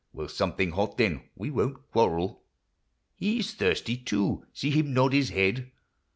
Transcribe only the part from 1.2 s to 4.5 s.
we won't quarrel. He 's thirsty too,—